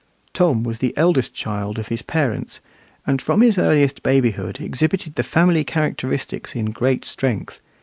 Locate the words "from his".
3.21-3.59